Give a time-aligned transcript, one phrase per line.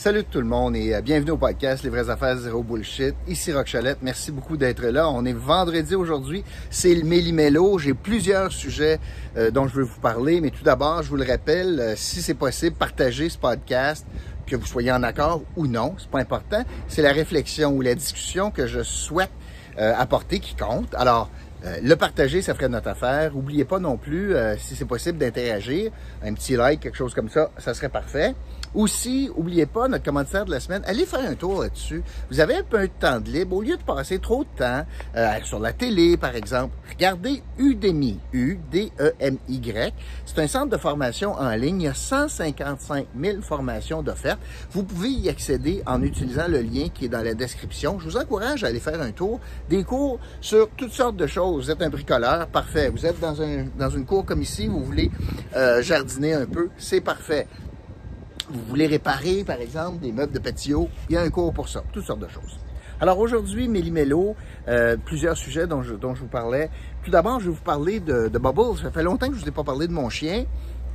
[0.00, 3.14] Salut tout le monde et euh, bienvenue au podcast Les vraies affaires zéro bullshit.
[3.28, 3.68] Ici Rock
[4.00, 5.10] merci beaucoup d'être là.
[5.10, 7.78] On est vendredi aujourd'hui, c'est le Méli-Mélo.
[7.78, 8.98] J'ai plusieurs sujets
[9.36, 12.22] euh, dont je veux vous parler, mais tout d'abord, je vous le rappelle, euh, si
[12.22, 14.06] c'est possible, partagez ce podcast,
[14.46, 16.64] que vous soyez en accord ou non, c'est pas important.
[16.88, 19.28] C'est la réflexion ou la discussion que je souhaite
[19.76, 20.94] apporter qui compte.
[20.94, 21.30] Alors,
[21.82, 23.32] le partager, ça ferait notre affaire.
[23.32, 25.92] N'oubliez pas non plus, si c'est possible, d'interagir.
[26.22, 28.34] Un petit like, quelque chose comme ça, ça serait parfait.
[28.74, 30.82] Aussi, oubliez pas notre commentaire de la semaine.
[30.86, 32.02] Allez faire un tour là-dessus.
[32.30, 33.56] Vous avez un peu de temps de libre.
[33.56, 38.18] Au lieu de passer trop de temps euh, sur la télé, par exemple, regardez Udemy.
[38.32, 39.92] U-D-E-M-Y.
[40.24, 41.80] C'est un centre de formation en ligne.
[41.80, 44.40] Il y a 155 000 formations d'offertes.
[44.70, 47.98] Vous pouvez y accéder en utilisant le lien qui est dans la description.
[47.98, 49.40] Je vous encourage à aller faire un tour.
[49.68, 51.64] Des cours sur toutes sortes de choses.
[51.64, 52.88] Vous êtes un bricoleur, parfait.
[52.88, 55.10] Vous êtes dans, un, dans une cour comme ici, vous voulez
[55.56, 57.46] euh, jardiner un peu, c'est parfait
[58.50, 61.68] vous voulez réparer, par exemple, des meubles de patio, il y a un cours pour
[61.68, 62.58] ça, toutes sortes de choses.
[63.00, 64.36] Alors aujourd'hui, Méli-Mélo,
[64.68, 66.68] euh, plusieurs sujets dont je, dont je vous parlais.
[67.02, 68.76] Tout d'abord, je vais vous parler de, de Bubble.
[68.82, 70.44] Ça fait longtemps que je ne vous ai pas parlé de mon chien.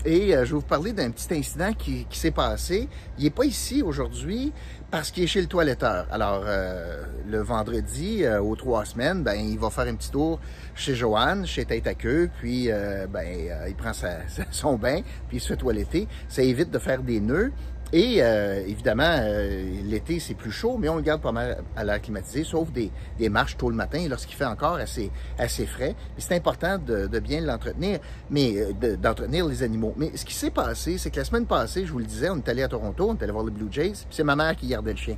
[0.06, 2.88] Et euh, je vais vous parler d'un petit incident qui, qui s'est passé.
[3.18, 4.54] Il n'est pas ici aujourd'hui
[4.96, 6.08] parce qu'il est chez le toiletteur.
[6.10, 10.40] Alors, euh, le vendredi, euh, aux trois semaines, ben, il va faire un petit tour
[10.74, 12.70] chez Joanne, chez Tête à queue, puis
[13.10, 13.28] ben,
[13.68, 13.92] il prend
[14.52, 16.08] son bain, puis il se fait toiletter.
[16.30, 17.52] Ça évite de faire des nœuds.
[17.94, 21.84] Et euh, évidemment, euh, l'été, c'est plus chaud, mais on le garde pas mal à
[21.84, 25.96] l'air climatisé, sauf des, des, marches tôt le matin lorsqu'il fait encore assez, assez frais.
[26.18, 29.94] c'est important de, de bien l'entretenir, mais euh, d'entretenir les animaux.
[29.98, 32.38] Mais ce qui s'est passé, c'est que la semaine passée, je vous le disais, on
[32.38, 34.56] est allé à Toronto, on est allé voir les Blue Jays, puis c'est ma mère
[34.56, 35.18] qui gardait le chien.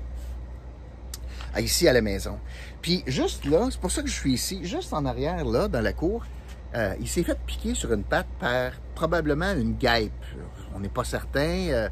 [1.58, 2.38] Ici, à la maison.
[2.82, 5.82] Puis juste là, c'est pour ça que je suis ici, juste en arrière, là, dans
[5.82, 6.24] la cour,
[7.00, 10.12] il s'est fait piquer sur une patte par probablement une guêpe.
[10.76, 11.90] On n'est pas certain.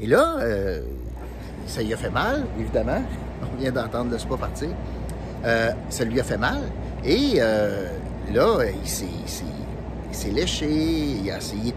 [0.00, 0.80] Et là, euh,
[1.66, 3.02] ça lui a fait mal, évidemment.
[3.52, 4.70] On vient d'entendre le spa partir.
[5.44, 6.62] Euh, ça lui a fait mal.
[7.04, 7.86] Et euh,
[8.32, 11.74] là, il s'est léché, il a essayé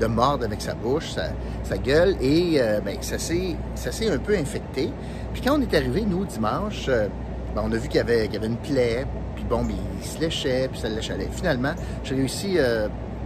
[0.00, 1.14] de, mordre avec sa bouche,
[1.62, 4.92] sa, gueule, et ben, ça s'est un peu infecté.
[5.32, 8.46] Puis quand on est arrivé, nous, dimanche, ben, on a vu qu'il y, avait, avait
[8.46, 11.16] une plaie, puis bon, ben, il se léchait, puis ça le léchait.
[11.30, 12.58] Finalement, j'ai réussi,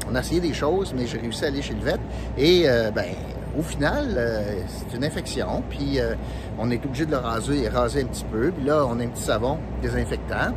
[0.09, 1.99] on a essayé des choses, mais j'ai réussi à aller chez le vet,
[2.37, 3.07] et ben
[3.57, 6.15] au final, euh, c'est une infection, puis euh,
[6.59, 8.51] on est obligé de le raser et raser un petit peu.
[8.51, 10.53] Puis là, on a un petit savon désinfectant,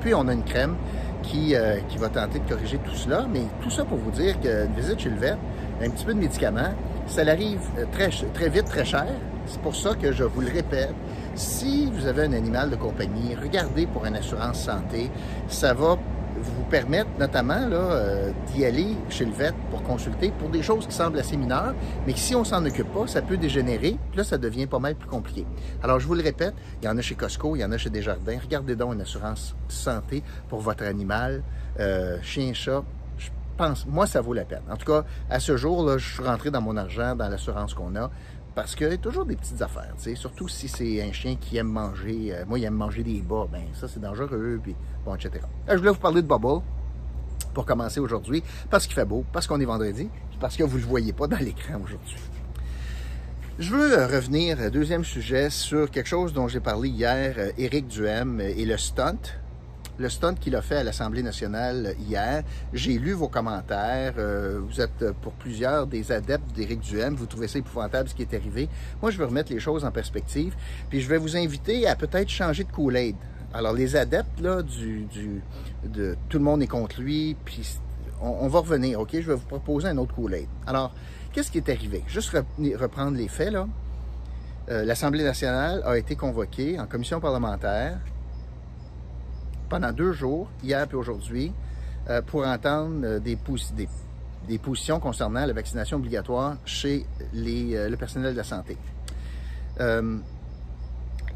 [0.00, 0.76] puis on a une crème
[1.22, 3.26] qui, euh, qui va tenter de corriger tout cela.
[3.32, 5.36] Mais tout ça pour vous dire qu'une visite chez le vet,
[5.82, 6.74] un petit peu de médicaments,
[7.06, 7.60] ça arrive
[7.92, 9.06] très, très vite, très cher.
[9.46, 10.94] C'est pour ça que je vous le répète,
[11.34, 15.10] si vous avez un animal de compagnie, regardez pour une assurance santé.
[15.48, 15.96] Ça va
[16.42, 20.94] vous permettre notamment euh, d'y aller chez le vet pour consulter pour des choses qui
[20.94, 21.74] semblent assez mineures,
[22.06, 24.94] mais si on s'en occupe pas, ça peut dégénérer, puis là, ça devient pas mal
[24.94, 25.46] plus compliqué.
[25.82, 27.78] Alors, je vous le répète, il y en a chez Costco, il y en a
[27.78, 28.38] chez Desjardins.
[28.42, 31.42] Regardez donc une assurance santé pour votre animal,
[31.80, 32.82] euh, chien, chat.
[33.86, 34.62] Moi, ça vaut la peine.
[34.68, 37.74] En tout cas, à ce jour, là, je suis rentré dans mon argent, dans l'assurance
[37.74, 38.10] qu'on a.
[38.54, 41.36] Parce qu'il y a toujours des petites affaires, tu sais, surtout si c'est un chien
[41.36, 42.34] qui aime manger.
[42.34, 45.30] Euh, moi, il aime manger des bas, ben ça, c'est dangereux, puis bon, etc.
[45.68, 46.62] je voulais vous parler de Bubble
[47.54, 50.82] pour commencer aujourd'hui, parce qu'il fait beau, parce qu'on est vendredi, parce que vous ne
[50.82, 52.16] le voyez pas dans l'écran aujourd'hui.
[53.58, 57.86] Je veux euh, revenir, euh, deuxième sujet, sur quelque chose dont j'ai parlé hier, Éric
[57.88, 59.18] Duhem et le stunt
[60.02, 62.42] le stunt qu'il a fait à l'Assemblée nationale hier.
[62.72, 64.14] J'ai lu vos commentaires.
[64.18, 67.14] Euh, vous êtes pour plusieurs des adeptes d'Éric Duhem.
[67.14, 68.68] Vous trouvez ça épouvantable ce qui est arrivé.
[69.00, 70.54] Moi, je veux remettre les choses en perspective.
[70.90, 73.14] Puis je vais vous inviter à peut-être changer de Kool-Aid.
[73.54, 75.06] Alors, les adeptes, là, du,
[75.84, 77.78] de tout le monde est contre lui, puis
[78.20, 79.10] on, va revenir, OK?
[79.12, 80.48] Je vais vous proposer un autre Kool-Aid.
[80.66, 80.94] Alors,
[81.32, 82.02] qu'est-ce qui est arrivé?
[82.08, 83.68] Juste reprendre les faits, là.
[84.70, 87.98] Euh, L'Assemblée nationale a été convoquée en commission parlementaire
[89.72, 91.50] pendant deux jours, hier et aujourd'hui,
[92.10, 93.38] euh, pour entendre euh, des,
[94.46, 98.76] des, positions concernant la vaccination obligatoire chez les, euh, le personnel de la santé.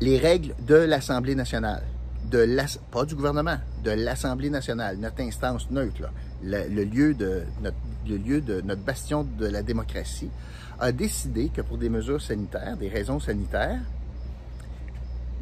[0.02, 1.82] les règles de l'Assemblée nationale,
[2.30, 2.46] de
[2.90, 6.10] pas du gouvernement, de l'Assemblée nationale, notre instance neutre,
[6.44, 10.30] le, lieu de notre, le lieu de notre bastion de la démocratie,
[10.78, 13.80] a décidé que pour des mesures sanitaires, des raisons sanitaires,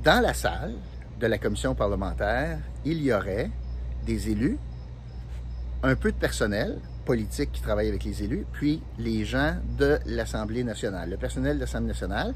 [0.05, 0.75] dans la salle,
[1.21, 3.51] de la commission parlementaire, il y aurait
[4.05, 4.59] des élus,
[5.83, 10.65] un peu de personnel politique qui travaille avec les élus, puis les gens de l'Assemblée
[10.65, 12.35] nationale, le personnel de l'Assemblée nationale.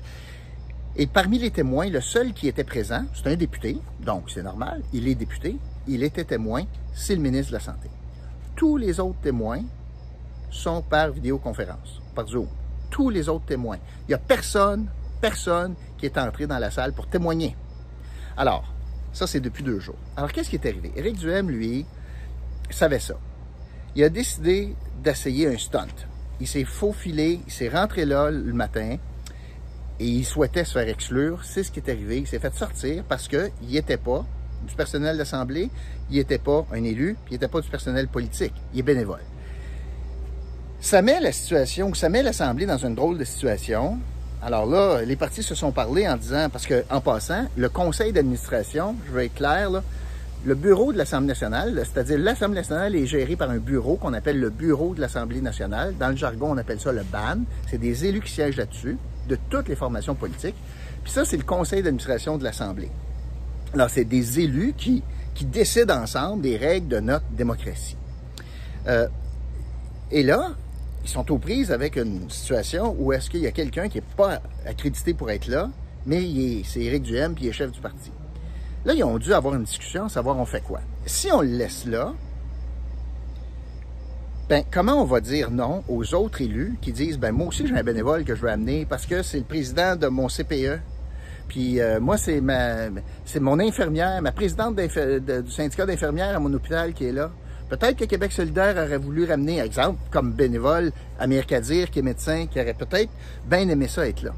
[0.97, 4.83] Et parmi les témoins, le seul qui était présent, c'est un député, donc c'est normal,
[4.93, 7.89] il est député, il était témoin, c'est le ministre de la Santé.
[8.57, 9.63] Tous les autres témoins
[10.51, 12.49] sont par vidéoconférence, par Zoom.
[12.91, 13.77] tous les autres témoins.
[14.07, 14.89] Il n'y a personne,
[15.21, 17.55] personne qui est entré dans la salle pour témoigner.
[18.39, 18.65] Alors,
[19.13, 19.99] ça, c'est depuis deux jours.
[20.17, 20.93] Alors, qu'est-ce qui est arrivé?
[20.95, 21.85] Éric Duhem, lui,
[22.71, 23.19] savait ça.
[23.97, 25.89] Il a décidé d'essayer un stunt.
[26.41, 28.97] Il s'est faufilé, il s'est rentré là le matin
[29.99, 31.45] et il souhaitait se faire exclure.
[31.45, 32.19] C'est ce qui est arrivé.
[32.19, 34.25] Il s'est fait sortir parce qu'il n'était pas
[34.69, 35.69] du personnel d'Assemblée,
[36.09, 38.55] il n'était pas un élu, il n'était pas du personnel politique.
[38.73, 39.23] Il est bénévole.
[40.81, 43.99] Ça met la situation, ça met l'Assemblée dans une drôle de situation.
[44.41, 48.13] Alors là, les partis se sont parlé en disant, parce que en passant, le conseil
[48.13, 49.83] d'administration, je vais être clair, là,
[50.45, 54.39] le bureau de l'Assemblée nationale, c'est-à-dire l'Assemblée nationale est gérée par un bureau qu'on appelle
[54.39, 55.95] le bureau de l'Assemblée nationale.
[55.99, 57.39] Dans le jargon, on appelle ça le BAN.
[57.69, 58.97] C'est des élus qui siègent là-dessus,
[59.29, 60.55] de toutes les formations politiques.
[61.03, 62.91] Puis ça, c'est le conseil d'administration de l'Assemblée.
[63.75, 65.03] Alors, c'est des élus qui,
[65.35, 67.97] qui décident ensemble des règles de notre démocratie.
[68.87, 69.09] Euh,
[70.13, 70.53] et là,
[71.05, 74.05] ils sont aux prises avec une situation où est-ce qu'il y a quelqu'un qui n'est
[74.17, 75.71] pas accrédité pour être là,
[76.07, 76.23] mais
[76.65, 78.11] c'est Éric Duhem, puis il est chef du parti.
[78.85, 80.81] Là, ils ont dû avoir une discussion, savoir on fait quoi.
[81.07, 82.15] Si on le laisse là,
[84.49, 87.75] ben, comment on va dire non aux autres élus qui disent, ben, moi aussi, j'ai
[87.75, 90.81] un bénévole que je veux amener parce que c'est le président de mon CPE.
[91.49, 92.89] Puis euh, moi, c'est ma,
[93.27, 97.31] c'est mon infirmière, ma présidente du syndicat d'infirmières à mon hôpital qui est là.
[97.69, 102.47] Peut-être que Québec solidaire aurait voulu ramener, exemple, comme bénévole, Amir Kadir, qui est médecin,
[102.47, 103.11] qui aurait peut-être
[103.47, 104.33] bien aimé ça être là.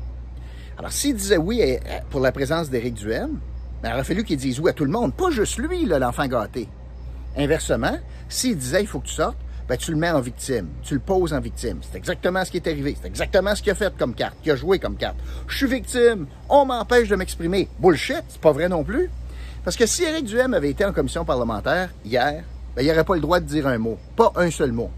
[0.79, 1.63] Alors, s'il disait oui
[2.11, 3.39] pour la présence d'Éric Duhem,
[3.83, 6.27] ben, il aurait fallu qu'il dise oui à tout le monde, pas juste lui, l'enfant
[6.27, 6.69] gâté.
[7.37, 7.99] Inversement,
[8.29, 9.39] s'il disait il faut que tu sortes,
[9.69, 11.79] ben, tu le mets en victime, tu le poses en victime.
[11.83, 14.51] C'est exactement ce qui est arrivé, c'est exactement ce qu'il a fait comme carte, qu'il
[14.51, 15.17] a joué comme carte.
[15.47, 17.69] Je suis victime, on m'empêche de m'exprimer.
[17.79, 19.09] Bullshit, c'est pas vrai non plus.
[19.63, 22.43] Parce que si Éric Duhem avait été en commission parlementaire hier,
[22.75, 24.91] ben, il n'aurait pas le droit de dire un mot, pas un seul mot.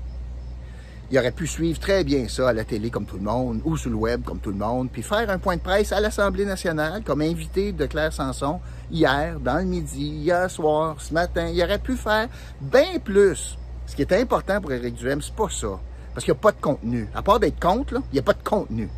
[1.11, 3.77] Il aurait pu suivre très bien ça à la télé comme tout le monde, ou
[3.77, 6.47] sur le web comme tout le monde, puis faire un point de presse à l'Assemblée
[6.47, 8.61] nationale comme invité de Claire Sanson
[8.91, 11.49] hier, dans le midi, hier soir, ce matin.
[11.49, 12.29] Il aurait pu faire
[12.61, 13.59] bien plus.
[13.87, 15.79] Ce qui est important pour Éric Duhem, c'est pas ça.
[16.15, 17.09] Parce qu'il n'y a pas de contenu.
[17.15, 18.89] À part d'être contre, il n'y a pas de contenu.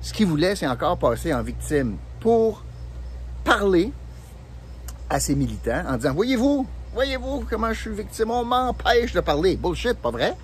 [0.00, 2.64] Ce qu'il voulait, c'est encore passer en victime pour
[3.44, 3.92] parler
[5.08, 8.32] à ses militants en disant, voyez-vous, Voyez-vous comment je suis victime?
[8.32, 9.56] On m'empêche de parler.
[9.56, 10.36] Bullshit, pas vrai?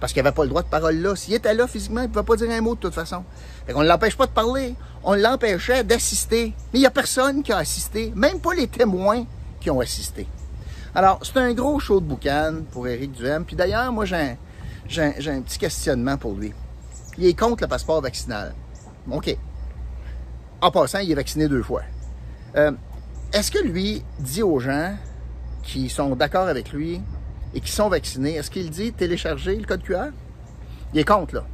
[0.00, 1.16] Parce qu'il n'avait pas le droit de parole là.
[1.16, 3.24] S'il était là physiquement, il ne pouvait pas dire un mot de toute façon.
[3.66, 4.74] Fait qu'on ne l'empêche pas de parler.
[5.02, 6.52] On l'empêchait d'assister.
[6.72, 8.12] Mais il n'y a personne qui a assisté.
[8.14, 9.24] Même pas les témoins
[9.60, 10.26] qui ont assisté.
[10.94, 13.44] Alors, c'est un gros show de boucan pour Éric Duhem.
[13.46, 14.36] Puis d'ailleurs, moi, j'ai
[15.00, 16.52] un, un, petit questionnement pour lui.
[17.16, 18.54] Il est contre le passeport vaccinal.
[19.10, 19.34] OK.
[20.60, 21.82] En passant, il est vacciné deux fois.
[22.56, 22.72] Euh,
[23.32, 24.94] est-ce que lui dit aux gens
[25.64, 27.00] qui sont d'accord avec lui
[27.54, 30.10] et qui sont vaccinés, est-ce qu'il dit télécharger le code QR?
[30.92, 31.46] Il est contre, là.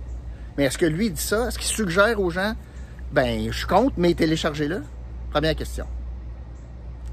[0.59, 1.49] Mais est-ce que lui dit ça?
[1.49, 2.55] Est-ce qu'il suggère aux gens,
[3.13, 4.83] ben, je suis contre, mais téléchargez-le?
[5.31, 5.87] Première question.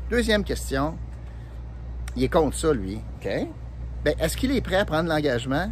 [0.09, 0.97] Deuxième question,
[2.15, 3.29] il est contre ça, lui, OK?
[4.03, 5.71] Ben, est-ce qu'il est prêt à prendre l'engagement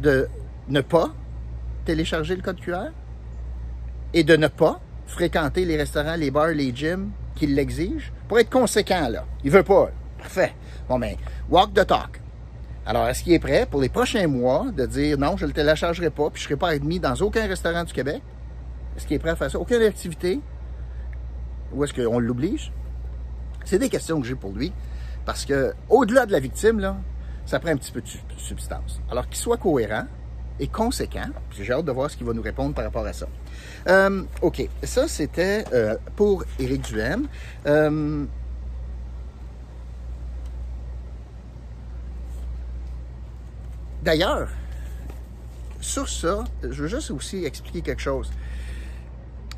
[0.00, 0.28] de
[0.68, 1.10] ne pas
[1.84, 2.90] télécharger le code QR
[4.14, 8.50] et de ne pas fréquenter les restaurants, les bars, les gyms qui l'exigent pour être
[8.50, 9.24] conséquent, là?
[9.44, 9.90] Il veut pas.
[10.26, 10.54] Parfait.
[10.88, 11.14] Bon, ben,
[11.48, 12.20] walk the talk.
[12.84, 15.54] Alors, est-ce qu'il est prêt pour les prochains mois de dire non, je ne le
[15.54, 18.20] téléchargerai pas, puis je ne serai pas admis dans aucun restaurant du Québec?
[18.96, 19.60] Est-ce qu'il est prêt à faire ça?
[19.60, 20.40] Aucune activité?
[21.72, 22.72] Ou est-ce qu'on l'oblige?
[23.64, 24.72] C'est des questions que j'ai pour lui.
[25.24, 26.96] Parce que, au-delà de la victime, là,
[27.44, 29.00] ça prend un petit peu de substance.
[29.08, 30.06] Alors, qu'il soit cohérent
[30.58, 31.28] et conséquent.
[31.52, 33.28] J'ai hâte de voir ce qu'il va nous répondre par rapport à ça.
[33.86, 34.68] Euh, OK.
[34.82, 37.28] Ça, c'était euh, pour Éric Duhem.
[37.66, 38.26] Euh,
[44.06, 44.48] D'ailleurs,
[45.80, 48.30] sur ça, je veux juste aussi expliquer quelque chose.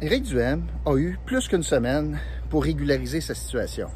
[0.00, 3.88] Éric Duhem a eu plus qu'une semaine pour régulariser sa situation.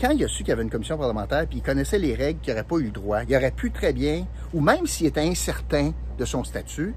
[0.00, 2.40] Quand il a su qu'il y avait une commission parlementaire, puis il connaissait les règles
[2.40, 5.20] qu'il n'aurait pas eu le droit, il aurait pu très bien, ou même s'il était
[5.20, 6.92] incertain de son statut,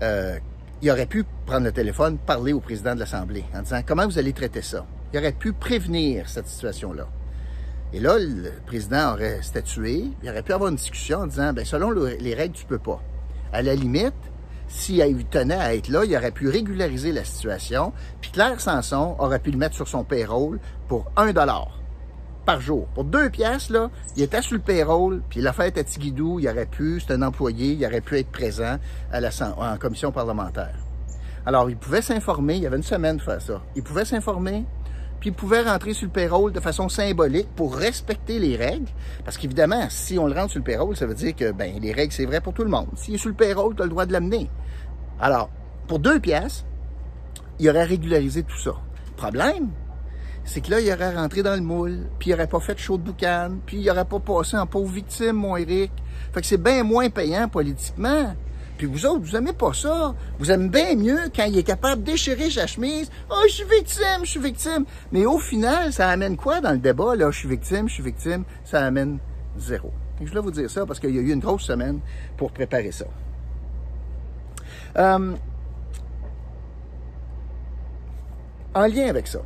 [0.00, 0.38] euh,
[0.82, 4.20] il aurait pu prendre le téléphone, parler au président de l'Assemblée en disant comment vous
[4.20, 4.86] allez traiter ça?
[5.12, 7.08] Il aurait pu prévenir cette situation-là.
[7.96, 11.64] Et là, le président aurait statué, il aurait pu avoir une discussion en disant, ben
[11.64, 13.00] selon les règles, tu peux pas.
[13.54, 14.12] À la limite,
[14.68, 19.38] s'il tenait à être là, il aurait pu régulariser la situation, puis Claire Sanson aurait
[19.38, 21.80] pu le mettre sur son payroll pour un dollar
[22.44, 22.86] par jour.
[22.88, 26.50] Pour deux pièces, là, il était sur le payroll, puis la fête à Tigidou, il
[26.50, 28.76] aurait pu, c'est un employé, il aurait pu être présent
[29.10, 30.76] à la, en commission parlementaire.
[31.46, 33.62] Alors, il pouvait s'informer, il y avait une semaine pour faire ça.
[33.74, 34.66] Il pouvait s'informer,
[35.20, 38.88] puis pouvait rentrer sur le payroll de façon symbolique pour respecter les règles.
[39.24, 41.92] Parce qu'évidemment, si on le rentre sur le payroll, ça veut dire que ben, les
[41.92, 42.88] règles, c'est vrai pour tout le monde.
[42.96, 44.50] S'il est sur le payroll, tu as le droit de l'amener.
[45.20, 45.50] Alors,
[45.88, 46.64] pour deux pièces,
[47.58, 48.72] il aurait régularisé tout ça.
[49.16, 49.70] Problème,
[50.44, 52.98] c'est que là, il aurait rentré dans le moule, puis il aurait pas fait chaud
[52.98, 55.90] de boucan, puis il aurait pas passé en pauvre victime, mon Eric.
[56.32, 58.34] Fait que c'est bien moins payant politiquement.
[58.76, 60.14] Puis vous autres, vous aimez pas ça.
[60.38, 63.10] Vous aimez bien mieux quand il est capable de déchirer sa chemise.
[63.30, 64.84] Oh, je suis victime, je suis victime.
[65.12, 67.30] Mais au final, ça amène quoi dans le débat, là?
[67.30, 68.44] Je suis victime, je suis victime.
[68.64, 69.18] Ça amène
[69.58, 69.92] zéro.
[70.20, 72.00] je voulais vous dire ça parce qu'il y a eu une grosse semaine
[72.36, 73.06] pour préparer ça.
[74.98, 75.34] Euh,
[78.74, 79.40] en lien avec ça,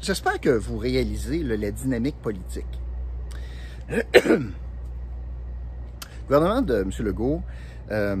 [0.00, 2.66] j'espère que vous réalisez la dynamique politique.
[6.26, 6.90] Le gouvernement de M.
[7.00, 7.42] Legault
[7.90, 8.16] euh,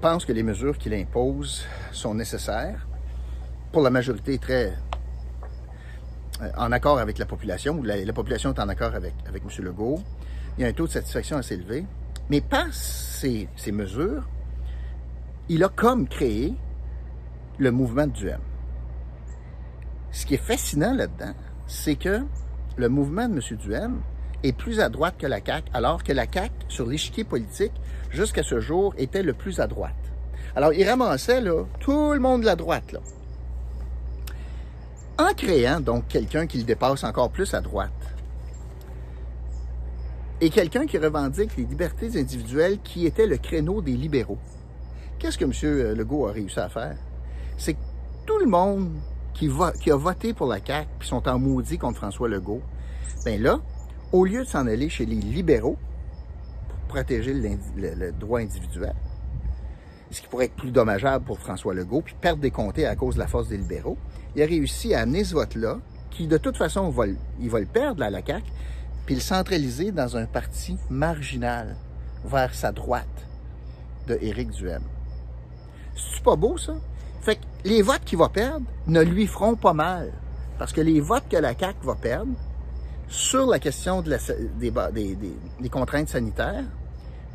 [0.00, 2.88] pense que les mesures qu'il impose sont nécessaires
[3.70, 4.72] pour la majorité très
[6.42, 9.64] euh, en accord avec la population, la, population est en accord avec, M.
[9.64, 10.00] Legault.
[10.58, 11.86] Il y a un taux de satisfaction assez élevé.
[12.28, 14.26] Mais par ces, ces mesures,
[15.48, 16.52] il a comme créé
[17.58, 18.40] le mouvement du M.
[20.10, 21.34] Ce qui est fascinant là-dedans,
[21.68, 22.22] c'est que
[22.76, 23.56] le mouvement de M.
[23.56, 24.00] Duhem
[24.44, 27.72] est plus à droite que la CAQ, alors que la CAQ, sur l'échiquier politique,
[28.10, 29.94] jusqu'à ce jour, était le plus à droite.
[30.54, 32.94] Alors, il ramassait là, tout le monde de la droite.
[35.18, 37.90] En créant donc quelqu'un qui le dépasse encore plus à droite,
[40.40, 44.38] et quelqu'un qui revendique les libertés individuelles qui était le créneau des libéraux.
[45.18, 45.96] Qu'est-ce que M.
[45.96, 46.96] Legault a réussi à faire?
[47.56, 47.78] C'est que
[48.26, 48.90] tout le monde
[49.32, 49.48] qui,
[49.80, 52.60] qui a voté pour la CAQ, puis sont en maudit contre François Legault,
[53.24, 53.60] bien là,
[54.14, 55.76] au lieu de s'en aller chez les libéraux
[56.68, 58.94] pour protéger le, droit individuel,
[60.12, 63.16] ce qui pourrait être plus dommageable pour François Legault, puis perdre des comtés à cause
[63.16, 63.98] de la force des libéraux,
[64.36, 65.78] il a réussi à amener ce vote-là,
[66.10, 67.06] qui de toute façon, va,
[67.40, 68.44] il va le perdre à la CAQ,
[69.04, 71.74] puis le centraliser dans un parti marginal
[72.24, 73.26] vers sa droite
[74.06, 74.84] de Éric Duhem.
[75.96, 76.76] C'est pas beau, ça?
[77.20, 80.12] Fait que les votes qu'il va perdre ne lui feront pas mal.
[80.56, 82.32] Parce que les votes que la CAQ va perdre
[83.08, 86.64] sur la question des, contraintes sanitaires,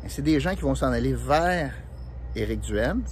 [0.02, 1.72] ben, c'est des gens qui vont s'en aller vers
[2.34, 3.02] Éric Duhem,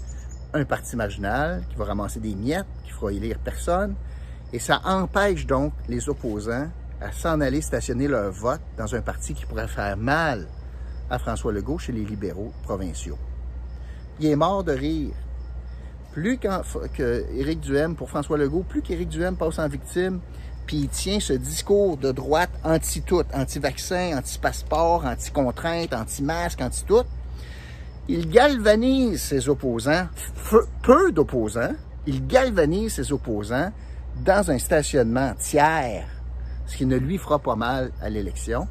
[0.55, 3.95] un parti marginal qui va ramasser des miettes, qui fera élire personne.
[4.53, 6.69] Et ça empêche donc les opposants
[7.00, 10.47] à s'en aller stationner leur vote dans un parti qui pourrait faire mal
[11.11, 13.19] à François Legault chez les libéraux provinciaux.
[14.21, 15.15] Il est mort de rire.
[16.12, 20.21] Plus que Éric Duhem, pour François Legault, plus qu'Éric Duhem passe en victime,
[20.69, 27.05] puis il tient ce discours de droite anti-tout, anti-vaccin, anti-passeport, anti-contrainte, anti-masque, anti-tout,
[28.07, 30.07] il galvanise ses opposants,
[30.83, 31.75] peu d'opposants,
[32.07, 33.73] il galvanise ses opposants
[34.25, 36.07] dans un stationnement tiers
[36.69, 38.69] ce qui ne lui fera pas mal à l'élection.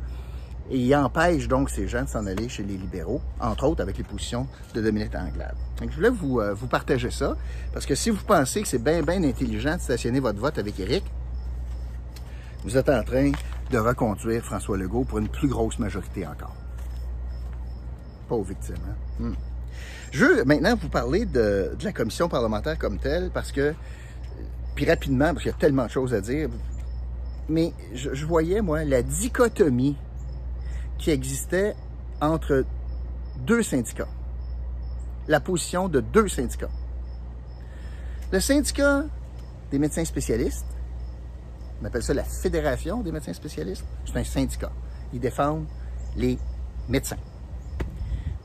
[0.70, 3.98] Et il empêche donc ces gens de s'en aller chez les libéraux, entre autres avec
[3.98, 5.56] les positions de Dominique Anglade.
[5.80, 7.38] Donc, je voulais vous, euh, vous partager ça,
[7.74, 10.77] parce que si vous pensez que c'est bien, bien intelligent de stationner votre vote avec
[10.80, 11.06] Éric,
[12.63, 13.31] vous êtes en train
[13.71, 16.55] de reconduire François Legault pour une plus grosse majorité encore.
[18.27, 18.75] Pas aux victimes.
[18.89, 19.23] Hein?
[19.23, 19.35] Hmm.
[20.11, 23.73] Je veux maintenant vous parler de, de, la commission parlementaire comme telle, parce que,
[24.75, 26.49] puis rapidement, parce qu'il y a tellement de choses à dire,
[27.49, 29.95] mais je, voyais, moi, la dichotomie
[30.97, 31.75] qui existait
[32.21, 32.65] entre
[33.45, 34.09] deux syndicats.
[35.27, 36.69] La position de deux syndicats.
[38.31, 39.03] Le syndicat
[39.71, 40.65] des médecins spécialistes,
[41.81, 44.72] on appelle ça la Fédération des médecins spécialistes, c'est un syndicat.
[45.13, 45.67] Ils défendent
[46.15, 46.38] les
[46.89, 47.17] médecins.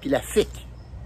[0.01, 0.49] Puis la FIC,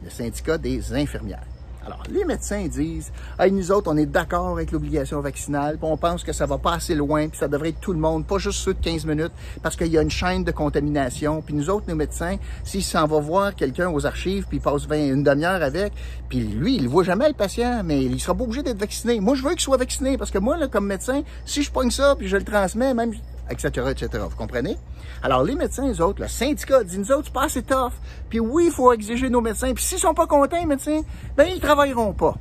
[0.03, 1.47] le syndicat des infirmières.
[1.87, 5.97] Alors, les médecins disent, hey, nous autres, on est d'accord avec l'obligation vaccinale, puis on
[5.97, 8.39] pense que ça va pas assez loin, puis ça devrait être tout le monde, pas
[8.39, 9.31] juste ceux de 15 minutes,
[9.63, 11.43] parce qu'il y a une chaîne de contamination.
[11.43, 14.85] Puis nous autres, nos médecins, s'il s'en va voir quelqu'un aux archives, puis il passe
[14.85, 15.93] 20, une demi-heure avec,
[16.29, 19.21] puis lui, il voit jamais le patient, mais il sera pas obligé d'être vacciné.
[19.21, 21.93] Moi, je veux qu'il soit vacciné, parce que moi, là, comme médecin, si je pogne
[21.93, 23.13] ça, puis je le transmets, même
[23.51, 24.25] etc., etc.
[24.29, 24.77] Vous comprenez?
[25.23, 27.93] Alors, les médecins, les autres, le syndicat dit, nous autres, c'est pas assez tough.
[28.29, 29.73] Puis oui, il faut exiger nos médecins.
[29.75, 31.03] Puis s'ils sont pas contents, les médecins,
[31.37, 32.35] ben, ils travailleront pas.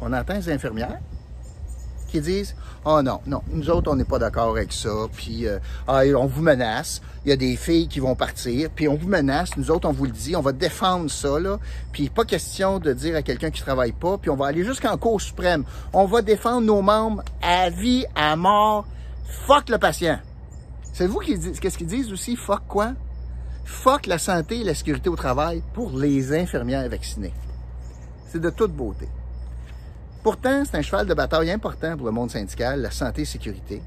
[0.00, 1.00] On entend les infirmières
[2.10, 4.90] qui disent, oh non, non, nous autres, on n'est pas d'accord avec ça.
[5.12, 5.58] Puis, euh,
[5.88, 7.00] on vous menace.
[7.24, 8.70] Il y a des filles qui vont partir.
[8.70, 9.56] Puis on vous menace.
[9.56, 10.34] Nous autres, on vous le dit.
[10.36, 11.58] On va défendre ça, là.
[11.92, 14.18] Puis pas question de dire à quelqu'un qui travaille pas.
[14.18, 15.64] Puis on va aller jusqu'en Cour suprême.
[15.92, 18.86] On va défendre nos membres à vie, à mort
[19.30, 20.18] Fuck le patient.
[20.92, 22.36] C'est vous qu'est-ce qu'ils disent aussi?
[22.36, 22.92] Fuck quoi?
[23.64, 27.32] Fuck la santé et la sécurité au travail pour les infirmières vaccinées.
[28.26, 29.08] C'est de toute beauté.
[30.22, 33.82] Pourtant, c'est un cheval de bataille important pour le monde syndical, la santé et sécurité.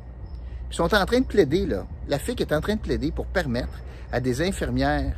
[0.71, 1.85] Ils sont en train de plaider, là.
[2.07, 3.79] La FIC est en train de plaider pour permettre
[4.11, 5.15] à des infirmières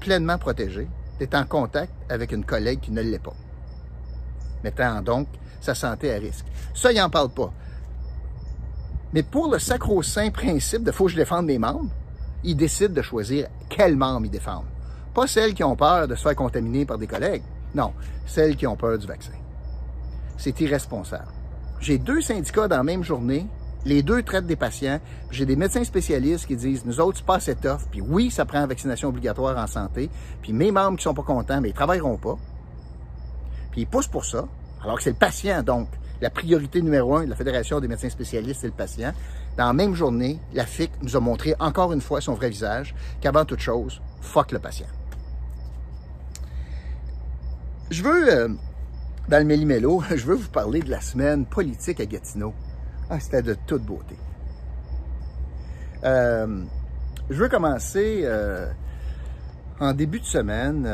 [0.00, 0.88] pleinement protégées
[1.22, 3.34] es en contact avec une collègue qui ne l'est pas,
[4.64, 5.28] mettant donc
[5.60, 6.46] sa santé à risque.
[6.74, 7.52] Ça, il n'en parle pas.
[9.12, 11.90] Mais pour le sacro-saint principe de faut que je défende mes membres,
[12.44, 14.66] il décide de choisir quels membres ils défendent.
[15.14, 17.42] Pas celles qui ont peur de se faire contaminer par des collègues.
[17.74, 17.92] Non,
[18.26, 19.32] celles qui ont peur du vaccin.
[20.38, 21.28] C'est irresponsable.
[21.80, 23.46] J'ai deux syndicats dans la même journée,
[23.84, 25.00] les deux traitent des patients,
[25.30, 28.44] j'ai des médecins spécialistes qui disent, nous autres, c'est pas assez tough, puis oui, ça
[28.44, 30.08] prend une vaccination obligatoire en santé,
[30.40, 32.38] puis mes membres qui sont pas contents, mais ils travailleront pas.
[33.72, 34.46] Puis ils poussent pour ça,
[34.82, 35.88] alors que c'est le patient, donc,
[36.22, 39.12] la priorité numéro un de la Fédération des médecins spécialistes, c'est le patient.
[39.58, 42.94] Dans la même journée, la FIC nous a montré encore une fois son vrai visage,
[43.20, 44.86] qu'avant toute chose, fuck le patient.
[47.90, 48.48] Je veux, euh,
[49.28, 52.54] dans le Méli-Mélo, je veux vous parler de la semaine politique à Gatineau.
[53.10, 54.16] Ah, c'était de toute beauté.
[56.04, 56.62] Euh,
[57.30, 58.70] je veux commencer euh,
[59.80, 60.88] en début de semaine,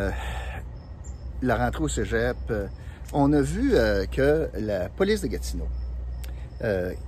[1.43, 2.51] la rentrée au cégep.
[3.12, 3.73] On a vu
[4.11, 5.69] que la police de Gatineau,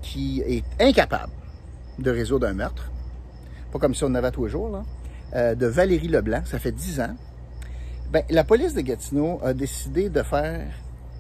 [0.03, 1.33] qui est incapable
[1.99, 2.91] de résoudre un meurtre,
[3.73, 4.71] pas comme si on en avait tous les jours,
[5.33, 7.15] là, de Valérie Leblanc, ça fait dix ans,
[8.11, 10.67] ben, la police de Gatineau a décidé de faire,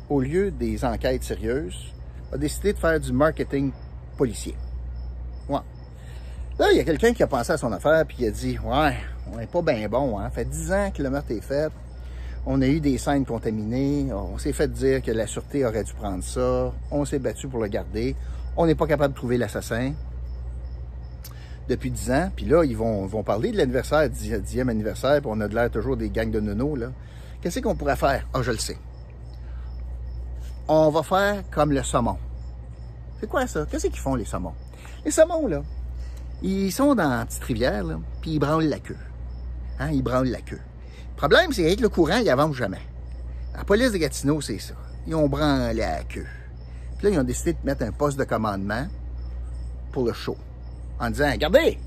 [0.08, 1.92] au lieu des enquêtes sérieuses,
[2.32, 3.72] a décidé de faire du marketing
[4.16, 4.56] policier.
[5.48, 5.60] Ouais.
[6.58, 8.58] Là, il y a quelqu'un qui a pensé à son affaire puis il a dit
[8.58, 8.96] Ouais,
[9.32, 10.24] on n'est pas bien bon, hein.
[10.24, 11.70] Ça fait dix ans que le meurtre est fait.
[12.46, 14.12] On a eu des scènes contaminées.
[14.12, 16.72] On s'est fait dire que la sûreté aurait dû prendre ça.
[16.90, 18.16] On s'est battu pour le garder.
[18.56, 19.92] On n'est pas capable de trouver l'assassin
[21.68, 22.30] depuis 10 ans.
[22.34, 25.96] Puis là, ils vont, parler de l'anniversaire, 10e anniversaire, puis on a de l'air toujours
[25.96, 26.88] des gangs de nono, là.
[27.40, 28.26] Qu'est-ce qu'on pourrait faire?
[28.34, 28.78] Ah, je le sais.
[30.68, 32.16] On va faire comme le saumon.
[33.18, 33.66] C'est quoi ça?
[33.70, 34.54] Qu'est-ce qu'ils font, les saumons?
[35.04, 35.62] Les saumons, là,
[36.42, 37.84] ils sont dans la petite rivière,
[38.20, 38.96] puis ils branlent la queue.
[39.78, 39.90] Hein?
[39.90, 40.60] Ils branlent la queue.
[41.20, 42.80] Problème, c'est qu'avec le courant, ils avancent jamais.
[43.54, 44.72] La police de Gatineau, c'est ça.
[45.06, 46.24] Ils ont branlé la queue.
[46.96, 48.86] Puis là, ils ont décidé de mettre un poste de commandement
[49.92, 50.34] pour le show
[50.98, 51.78] en disant Regardez,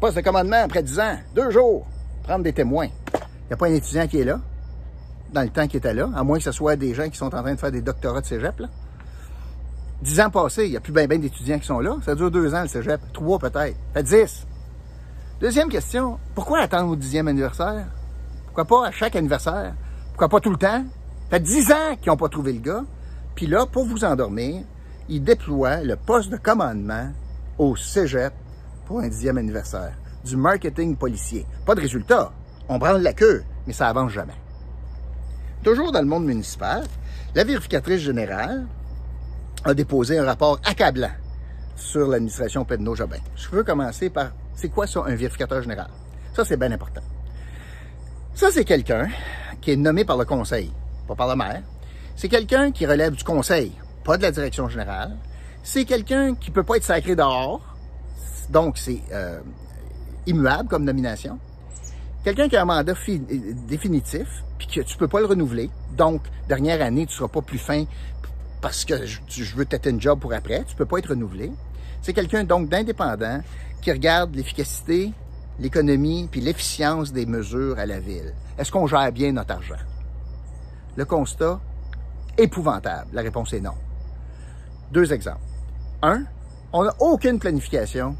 [0.00, 1.86] poste de commandement après 10 ans, deux jours,
[2.24, 2.88] prendre des témoins.
[3.14, 4.40] Il n'y a pas un étudiant qui est là,
[5.32, 7.32] dans le temps qui était là, à moins que ce soit des gens qui sont
[7.32, 8.58] en train de faire des doctorats de cégep.
[8.58, 8.68] Là.
[10.02, 11.96] 10 ans passés, il n'y a plus bien ben, d'étudiants qui sont là.
[12.04, 14.46] Ça dure deux ans le cégep, trois peut-être, fait 10.
[15.40, 17.86] Deuxième question, pourquoi attendre au dixième anniversaire?
[18.56, 19.74] Pourquoi pas à chaque anniversaire?
[20.08, 20.82] Pourquoi pas tout le temps?
[21.24, 22.84] Ça fait 10 ans qu'ils n'ont pas trouvé le gars.
[23.34, 24.62] Puis là, pour vous endormir,
[25.10, 27.10] ils déploient le poste de commandement
[27.58, 28.32] au cégep
[28.86, 29.92] pour un dixième anniversaire.
[30.24, 31.44] Du marketing policier.
[31.66, 32.32] Pas de résultat.
[32.70, 34.40] On prend la queue, mais ça avance jamais.
[35.62, 36.82] Toujours dans le monde municipal,
[37.34, 38.66] la vérificatrice générale
[39.64, 41.12] a déposé un rapport accablant
[41.74, 43.20] sur l'administration Pedno-Jobin.
[43.34, 45.90] Je veux commencer par, c'est quoi ça, un vérificateur général?
[46.34, 47.02] Ça, c'est bien important.
[48.36, 49.08] Ça, c'est quelqu'un
[49.60, 50.70] qui est nommé par le conseil,
[51.08, 51.62] pas par le maire.
[52.14, 53.72] C'est quelqu'un qui relève du conseil,
[54.04, 55.16] pas de la direction générale
[55.66, 57.60] c'est quelqu'un qui peut pas être sacré dehors,
[58.50, 59.40] donc c'est euh,
[60.24, 61.40] immuable comme nomination.
[62.22, 62.94] Quelqu'un qui a un mandat
[63.66, 65.68] définitif, puis que tu peux pas le renouveler.
[65.96, 67.84] Donc, dernière année, tu seras pas plus fin
[68.62, 70.64] parce que je, veux t'être un job pour après.
[70.68, 71.50] Tu peux pas être renouvelé.
[72.00, 73.40] C'est quelqu'un donc d'indépendant
[73.82, 75.12] qui regarde l'efficacité,
[75.58, 78.34] l'économie, puis l'efficience des mesures à la ville.
[78.58, 79.74] Est-ce qu'on gère bien notre argent?
[80.96, 81.60] Le constat,
[82.38, 83.10] épouvantable.
[83.12, 83.74] La réponse est non.
[84.92, 85.40] Deux exemples.
[86.02, 86.24] Un,
[86.72, 88.16] on n'a aucune planification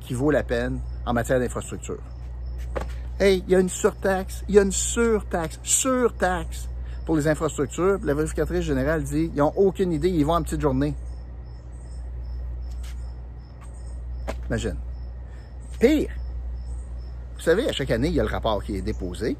[0.00, 2.02] qui vaut la peine en matière d'infrastructure.
[3.18, 6.68] Hey, il y a une surtaxe, il y a une surtaxe, surtaxe
[7.06, 7.98] pour les infrastructures.
[8.02, 10.94] La vérificatrice générale dit, ils n'ont aucune idée, ils vont en petite journée.
[14.48, 14.76] Imagine.
[15.78, 16.10] Pire,
[17.44, 19.36] vous savez, à chaque année, il y a le rapport qui est déposé,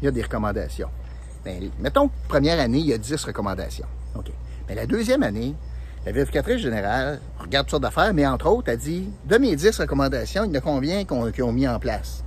[0.00, 0.88] il y a des recommandations.
[1.44, 3.88] Ben, mettons, première année, il y a 10 recommandations.
[4.14, 4.30] OK.
[4.68, 5.56] Mais la deuxième année,
[6.06, 9.80] la vérificatrice générale regarde toutes sortes d'affaires, mais entre autres, elle dit de mes 10
[9.80, 12.22] recommandations, il y en a combien qui ont mis en place?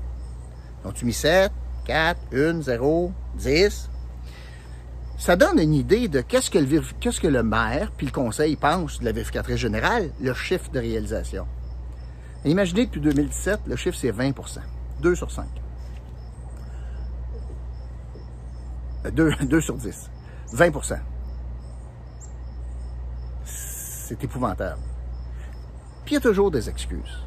[0.84, 1.54] Ont-tu mis 7,
[1.86, 3.90] 4, 1, 0, 10
[5.18, 9.00] Ça donne une idée de qu'est-ce que le, que le maire puis le conseil pensent
[9.00, 11.48] de la vérificatrice générale, le chiffre de réalisation.
[12.44, 14.34] imaginez depuis 2017, le chiffre c'est 20
[15.04, 15.46] 2 sur 5.
[19.12, 20.10] 2, 2 sur 10.
[20.54, 21.00] 20%
[24.04, 24.82] c'est épouvantable.
[26.06, 27.24] Puis il y a toujours des excuses.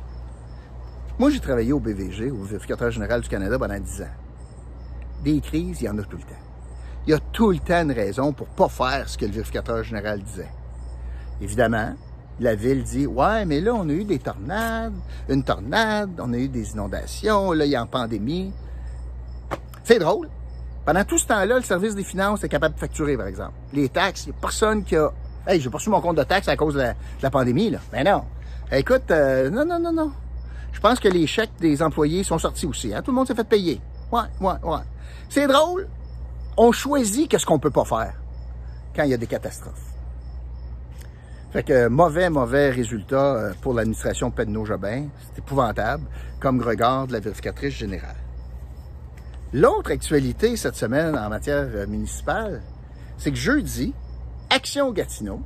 [1.19, 4.15] Moi, j'ai travaillé au BVG, au Vérificateur général du Canada, pendant 10 ans.
[5.25, 6.43] Des crises, il y en a tout le temps.
[7.07, 9.83] Il y a tout le temps une raison pour pas faire ce que le vérificateur
[9.83, 10.51] général disait.
[11.41, 11.95] Évidemment,
[12.41, 14.93] la ville dit Ouais, mais là, on a eu des tornades,
[15.29, 18.53] une tornade, on a eu des inondations, là, il y a en pandémie.
[19.85, 20.29] C'est drôle,
[20.85, 23.55] Pendant tout ce temps-là, le service des finances est capable de facturer, par exemple.
[23.73, 25.13] Les taxes, il n'y a personne qui a...
[25.47, 26.85] Hey, j'ai reçu mon compte de taxes à cause de
[27.23, 27.79] la, pandémie, là.
[27.93, 28.25] Ben non.
[28.73, 30.11] Écoute, euh, non, non, non, non.
[30.73, 32.93] Je pense que les chèques des employés sont sortis aussi.
[32.93, 33.01] Hein?
[33.03, 33.81] Tout le monde s'est fait payer.
[34.11, 34.83] Ouais, ouais, ouais.
[35.29, 35.89] C'est drôle.
[36.57, 38.15] On choisit qu'est-ce qu'on peut pas faire
[38.95, 39.96] quand il y a des catastrophes.
[41.53, 45.07] Fait que mauvais, mauvais résultat euh, pour l'administration Pedno-Jobin.
[45.21, 46.05] C'est épouvantable,
[46.41, 48.17] comme regard de la vérificatrice générale.
[49.53, 52.63] L'autre actualité cette semaine en matière euh, municipale,
[53.17, 53.95] c'est que jeudi,
[54.51, 55.41] Action Gatineau,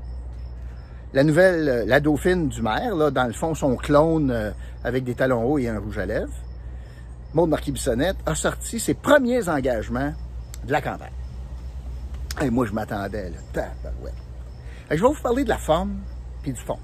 [1.12, 5.14] la nouvelle, euh, la dauphine du maire, là, dans le fond, son clone avec des
[5.14, 6.32] talons hauts et un rouge à lèvres,
[7.34, 10.12] Maud Marquis-Bissonnette, a sorti ses premiers engagements
[10.66, 11.12] de la campagne.
[12.42, 13.64] Et moi, je m'attendais, là.
[14.02, 14.10] ouais.
[14.90, 16.00] Je vais vous parler de la forme
[16.42, 16.78] puis du fond.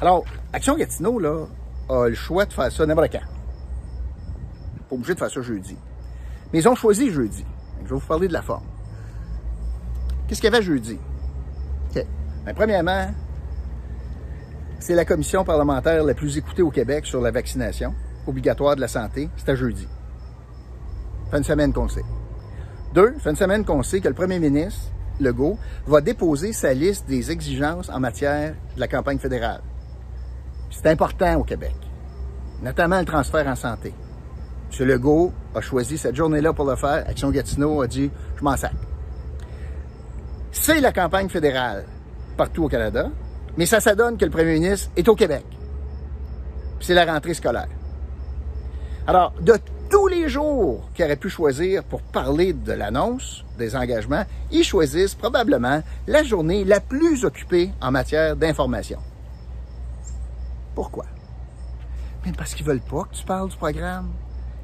[0.00, 1.46] Alors, Action Gatineau, là,
[1.88, 3.20] a le choix de faire ça n'importe quand.
[4.88, 5.76] Pas obligé de faire ça jeudi.
[6.52, 7.44] Mais ils ont choisi jeudi.
[7.84, 8.64] Je vais vous parler de la forme.
[10.26, 10.98] Qu'est-ce qu'il y avait jeudi?
[11.94, 13.06] Ben, premièrement,
[14.78, 17.94] c'est la commission parlementaire la plus écoutée au Québec sur la vaccination
[18.26, 19.30] obligatoire de la santé.
[19.36, 19.88] C'était jeudi.
[21.30, 22.04] Fin de semaine qu'on sait.
[22.92, 24.82] Deux, fin de semaine qu'on sait que le premier ministre,
[25.20, 29.62] Legault, va déposer sa liste des exigences en matière de la campagne fédérale.
[30.70, 31.74] C'est important au Québec,
[32.62, 33.94] notamment le transfert en santé.
[34.78, 34.86] M.
[34.86, 37.04] Legault a choisi cette journée-là pour le faire.
[37.08, 38.72] Action Gatineau a dit «je m'en sac».
[40.50, 41.84] C'est la campagne fédérale
[42.36, 43.08] partout au Canada,
[43.56, 45.44] mais ça s'adonne que le premier ministre est au Québec.
[46.80, 47.68] C'est la rentrée scolaire.
[49.06, 49.54] Alors, de
[50.28, 56.22] jours qu'ils auraient pu choisir pour parler de l'annonce des engagements, ils choisissent probablement la
[56.22, 58.98] journée la plus occupée en matière d'information.
[60.74, 61.06] Pourquoi?
[62.24, 64.10] Mais parce qu'ils veulent pas que tu parles du programme.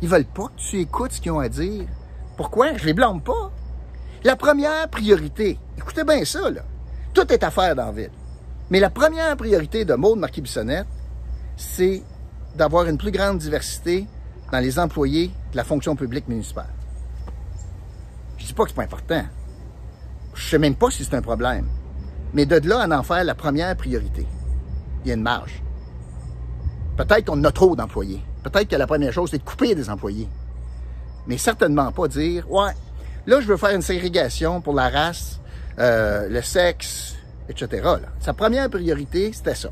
[0.02, 1.86] Ils veulent pas que tu écoutes ce qu'ils ont à dire.
[2.36, 2.76] Pourquoi?
[2.76, 3.52] Je les blâme pas.
[4.24, 6.62] La première priorité, écoutez bien ça, là.
[7.12, 8.10] Tout est à faire dans la ville.
[8.70, 10.86] Mais la première priorité de Maud Marquis-Bissonnette,
[11.56, 12.02] c'est
[12.56, 14.06] d'avoir une plus grande diversité
[14.52, 16.72] dans les employés de la fonction publique municipale.
[18.38, 19.24] Je dis pas que c'est pas important.
[20.34, 21.66] Je sais même pas si c'est un problème.
[22.32, 24.26] Mais de là à en faire la première priorité,
[25.04, 25.62] il y a une marge.
[26.96, 28.22] Peut-être qu'on a trop d'employés.
[28.42, 30.28] Peut-être que la première chose, c'est de couper des employés.
[31.26, 32.72] Mais certainement pas dire, ouais,
[33.26, 35.40] là, je veux faire une ségrégation pour la race,
[35.78, 37.16] euh, le sexe,
[37.48, 37.96] etc.
[38.20, 39.70] Sa première priorité, c'était ça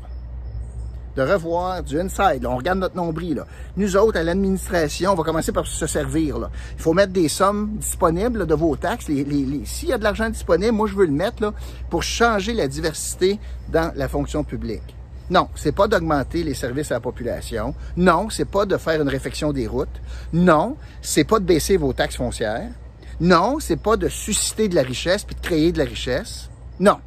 [1.15, 2.45] de revoir du inside.
[2.45, 3.35] on regarde notre nombril.
[3.35, 3.47] Là.
[3.77, 6.39] Nous autres, à l'administration, on va commencer par se servir.
[6.39, 6.49] Là.
[6.77, 9.05] Il faut mettre des sommes disponibles de vos taxes.
[9.05, 11.53] S'il y a de l'argent disponible, moi, je veux le mettre là,
[11.89, 14.95] pour changer la diversité dans la fonction publique.
[15.29, 17.75] Non, c'est pas d'augmenter les services à la population.
[17.95, 19.87] Non, c'est pas de faire une réfection des routes.
[20.33, 22.71] Non, c'est pas de baisser vos taxes foncières.
[23.19, 26.49] Non, c'est pas de susciter de la richesse puis de créer de la richesse.
[26.79, 26.97] Non,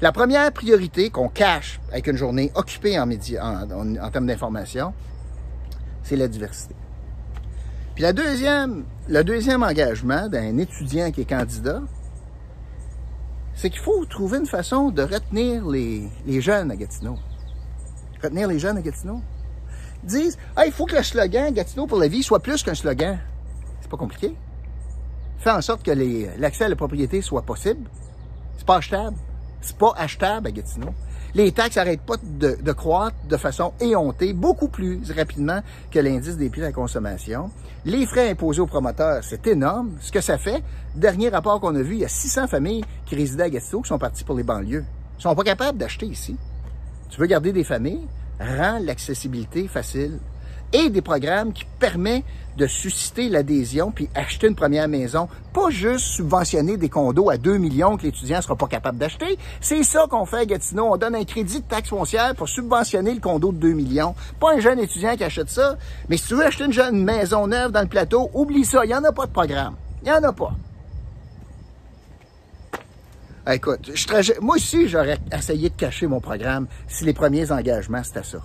[0.00, 4.94] la première priorité qu'on cache avec une journée occupée en, en, termes d'information,
[6.02, 6.74] c'est la diversité.
[7.94, 11.82] Puis la deuxième, le deuxième engagement d'un étudiant qui est candidat,
[13.54, 16.08] c'est qu'il faut trouver une façon de retenir les,
[16.40, 17.18] jeunes à Gatineau.
[18.22, 19.20] Retenir les jeunes à Gatineau.
[20.04, 22.74] Ils disent, ah, il faut que le slogan Gatineau pour la vie soit plus qu'un
[22.74, 23.18] slogan.
[23.82, 24.34] C'est pas compliqué.
[25.38, 25.90] Faire en sorte que
[26.38, 27.90] l'accès à la propriété soit possible.
[28.56, 29.16] C'est pas achetable.
[29.60, 30.94] C'est pas achetable à Gatineau.
[31.34, 36.50] Les taxes n'arrêtent pas de, croître de façon éhontée, beaucoup plus rapidement que l'indice des
[36.50, 37.50] prix de la consommation.
[37.84, 39.92] Les frais imposés aux promoteurs, c'est énorme.
[40.00, 40.62] Ce que ça fait,
[40.96, 43.88] dernier rapport qu'on a vu, il y a 600 familles qui résidaient à Gatineau qui
[43.88, 44.84] sont parties pour les banlieues.
[45.18, 46.36] Ils sont pas capables d'acheter ici.
[47.10, 48.06] Tu veux garder des familles?
[48.40, 50.18] Rends l'accessibilité facile
[50.72, 52.24] et des programmes qui permettent
[52.56, 55.28] de susciter l'adhésion puis acheter une première maison.
[55.52, 59.38] Pas juste subventionner des condos à 2 millions que l'étudiant ne sera pas capable d'acheter.
[59.60, 60.88] C'est ça qu'on fait à Gatineau.
[60.92, 64.14] On donne un crédit de taxe foncière pour subventionner le condo de 2 millions.
[64.38, 65.76] Pas un jeune étudiant qui achète ça.
[66.08, 68.84] Mais si tu veux acheter une jeune maison neuve dans le plateau, oublie ça.
[68.84, 69.76] Il n'y en a pas de programme.
[70.02, 70.52] Il n'y en a pas.
[73.50, 78.22] Écoute, je, moi aussi, j'aurais essayé de cacher mon programme si les premiers engagements, c'était
[78.22, 78.38] ça.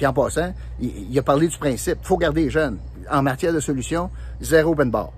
[0.00, 2.78] Puis en passant, il, a parlé du principe, il faut garder les jeunes.
[3.10, 4.08] En matière de solutions,
[4.40, 5.12] zéro open bar.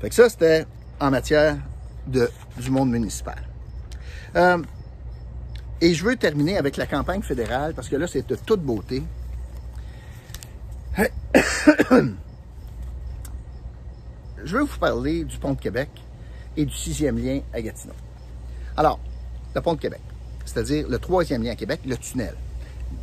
[0.00, 0.64] Fait que ça, c'était
[0.98, 1.58] en matière
[2.06, 3.36] de, du monde municipal.
[4.34, 4.62] Euh,
[5.82, 9.02] et je veux terminer avec la campagne fédérale, parce que là, c'est de toute beauté.
[14.42, 15.90] je veux vous parler du pont de Québec
[16.56, 17.92] et du sixième lien à Gatineau.
[18.74, 18.98] Alors,
[19.54, 20.00] le pont de Québec,
[20.46, 22.34] c'est-à-dire le troisième lien à Québec, le tunnel.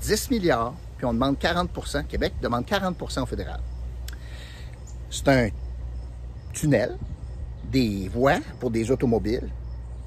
[0.01, 3.59] 10 milliards, puis on demande 40% Québec demande 40% au fédéral.
[5.09, 5.49] C'est un
[6.53, 6.97] tunnels,
[7.71, 9.49] des voies pour des automobiles,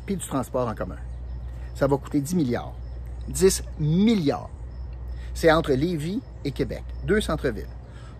[0.06, 0.98] puis du transport en commun.
[1.74, 2.74] Ça va coûter 10 milliards.
[3.28, 4.50] 10 milliards.
[5.34, 7.68] C'est entre Lévis et Québec, deux centres-villes,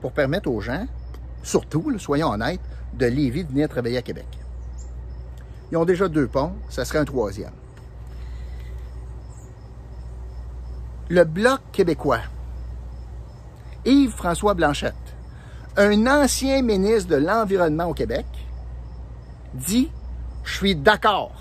[0.00, 0.86] pour permettre aux gens,
[1.42, 2.60] surtout, soyons honnêtes,
[2.94, 4.26] de Lévis de venir travailler à Québec.
[5.70, 7.52] Ils ont déjà deux ponts, ça serait un troisième.
[11.10, 12.20] Le Bloc québécois,
[13.86, 14.94] Yves-François Blanchette,
[15.78, 18.26] un ancien ministre de l'Environnement au Québec,
[19.54, 19.90] dit
[20.44, 21.32] Je suis d'accord.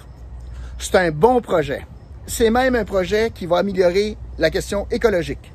[0.80, 1.86] C'est un bon projet.
[2.28, 5.52] C'est même un projet qui va améliorer la question écologique.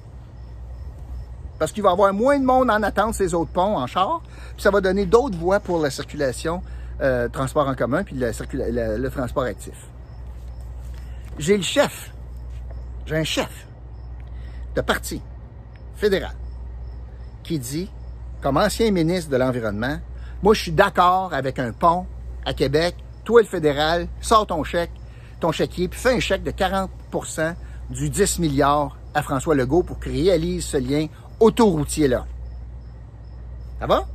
[1.59, 4.20] Parce qu'il va y avoir moins de monde en attente ces autres ponts en char,
[4.53, 6.62] puis ça va donner d'autres voies pour la circulation,
[7.01, 9.87] euh, transport en commun, puis le, le transport actif.
[11.38, 12.12] J'ai le chef,
[13.07, 13.68] j'ai un chef
[14.75, 15.21] de parti
[15.97, 16.35] fédéral
[17.43, 17.91] qui dit,
[18.41, 19.99] comme ancien ministre de l'Environnement,
[20.43, 22.07] moi je suis d'accord avec un pont
[22.45, 24.93] à Québec, toi le fédéral, sors ton chèque,
[25.41, 27.55] ton chéquier, puis fais un chèque de 40%
[27.91, 31.07] du 10 milliards à François Legault pour qu'il réalise ce lien
[31.41, 32.27] autoroutier-là.
[33.81, 34.07] Ça va?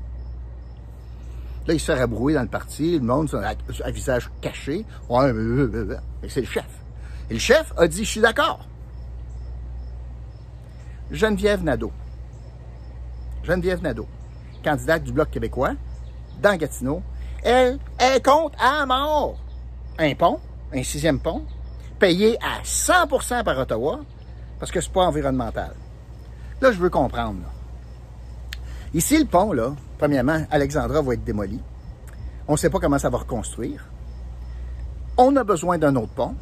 [1.67, 3.53] Là, il se fait rabrouer dans le parti, le monde a
[3.85, 4.85] un visage caché.
[5.09, 5.33] Ouais,
[6.29, 6.65] c'est le chef.
[7.29, 8.65] Et le chef a dit, je suis d'accord.
[11.11, 11.91] Geneviève Nadeau.
[13.43, 14.07] Geneviève Nadeau,
[14.63, 15.73] candidate du Bloc québécois,
[16.41, 17.01] dans Gatineau,
[17.43, 19.37] elle, elle compte à mort
[19.97, 20.39] un pont,
[20.73, 21.43] un sixième pont,
[21.97, 24.01] payé à 100% par Ottawa,
[24.59, 25.73] parce que c'est pas environnemental.
[26.61, 27.41] Là, je veux comprendre.
[28.93, 31.61] Ici, le pont, là, premièrement, Alexandra va être démoli.
[32.47, 33.85] On ne sait pas comment ça va reconstruire.
[35.17, 36.35] On a besoin d'un autre pont,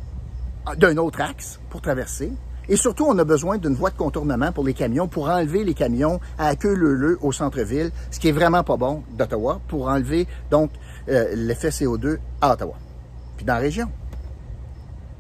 [0.78, 2.32] d'un autre axe pour traverser.
[2.68, 5.74] Et surtout, on a besoin d'une voie de contournement pour les camions, pour enlever les
[5.74, 10.28] camions à queue leu au centre-ville, ce qui est vraiment pas bon d'Ottawa, pour enlever
[10.50, 10.72] donc
[11.10, 12.76] euh, l'effet CO2 à Ottawa,
[13.38, 13.88] puis dans la région.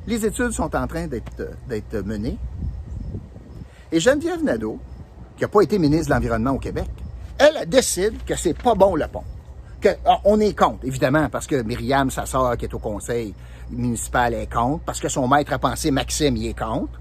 [0.07, 2.37] Les études sont en train d'être menées.
[3.91, 4.79] Et Geneviève Nadeau,
[5.35, 6.89] qui n'a pas été ministre de l'Environnement au Québec,
[7.37, 9.23] elle décide que c'est pas bon le pont.
[9.81, 13.33] Que, ah, on est contre, évidemment, parce que Myriam, sa sœur, qui est au conseil
[13.71, 16.99] municipal, est contre, parce que son maître à penser, Maxime, il est contre.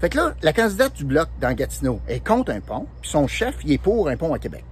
[0.00, 3.26] Fait que là, la candidate du Bloc dans Gatineau est contre un pont, puis son
[3.26, 4.64] chef, il est pour un pont à Québec.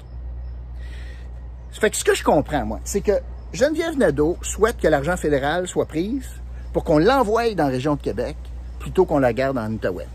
[1.71, 3.13] Fait que ce que je comprends, moi, c'est que
[3.53, 6.21] Geneviève Nadeau souhaite que l'argent fédéral soit pris
[6.73, 8.37] pour qu'on l'envoie dans la région de Québec
[8.81, 10.09] plutôt qu'on la garde en Outaouais.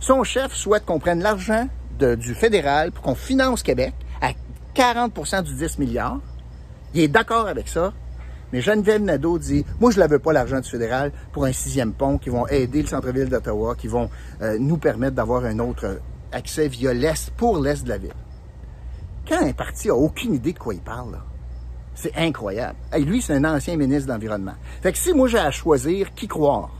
[0.00, 4.30] Son chef souhaite qu'on prenne l'argent du fédéral pour qu'on finance Québec à
[4.74, 6.20] 40% du 10 milliards.
[6.94, 7.92] Il est d'accord avec ça,
[8.52, 11.92] mais Geneviève Nadeau dit, moi, je ne veux pas l'argent du fédéral pour un sixième
[11.92, 14.10] pont qui vont aider le centre-ville d'Ottawa, qui vont
[14.42, 16.00] euh, nous permettre d'avoir un autre
[16.32, 18.14] accès via l'Est pour l'Est de la ville.
[19.28, 21.18] Quand un parti a aucune idée de quoi il parle,
[21.94, 22.78] c'est incroyable.
[22.94, 24.54] Et lui, c'est un ancien ministre de l'Environnement.
[24.82, 26.70] Fait que si moi j'ai à choisir qui croire,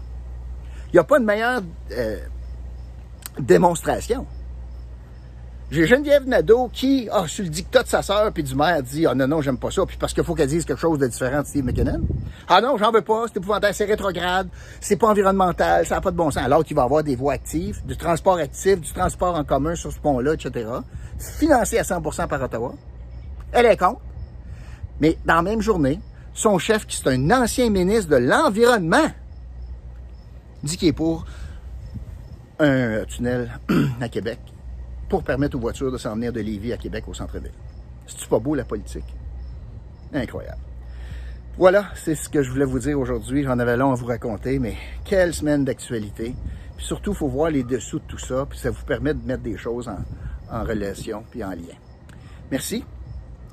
[0.88, 2.18] il n'y a pas de meilleure euh,
[3.38, 4.26] démonstration.
[5.70, 9.06] J'ai Geneviève Nadeau qui, ah, sur le dictat de sa sœur puis du maire, dit
[9.06, 11.06] Ah non, non, j'aime pas ça, puis parce qu'il faut qu'elle dise quelque chose de
[11.06, 12.00] différent de Steve McKinnon.
[12.48, 14.48] Ah non, j'en veux pas, c'est épouvantable, c'est rétrograde,
[14.80, 16.42] c'est pas environnemental, ça n'a pas de bon sens.
[16.42, 19.92] Alors qu'il va avoir des voies actives, du transport actif, du transport en commun sur
[19.92, 20.68] ce pont-là, etc.,
[21.38, 22.74] financé à 100% par Ottawa.
[23.52, 24.00] Elle est contre.
[25.00, 26.00] Mais dans la même journée,
[26.34, 29.06] son chef, qui est un ancien ministre de l'Environnement,
[30.64, 31.24] dit qu'il est pour
[32.58, 33.56] un tunnel
[34.00, 34.40] à Québec
[35.10, 37.52] pour permettre aux voitures de s'en venir de Lévis à Québec au centre-ville.
[38.06, 39.04] C'est-tu pas beau la politique?
[40.14, 40.60] Incroyable.
[41.58, 43.42] Voilà, c'est ce que je voulais vous dire aujourd'hui.
[43.42, 46.34] J'en avais long à vous raconter, mais quelle semaine d'actualité.
[46.76, 49.26] Puis surtout, il faut voir les dessous de tout ça, puis ça vous permet de
[49.26, 51.76] mettre des choses en, relation puis en lien.
[52.50, 52.84] Merci,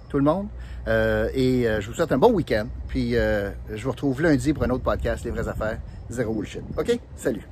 [0.09, 0.47] tout le monde.
[0.87, 2.67] Euh, et euh, je vous souhaite un bon week-end.
[2.87, 6.63] Puis euh, je vous retrouve lundi pour un autre podcast, Les vraies affaires, zéro bullshit.
[6.77, 6.99] OK?
[7.15, 7.47] Salut.